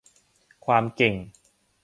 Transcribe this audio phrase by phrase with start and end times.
[0.65, 1.15] ความเก่ง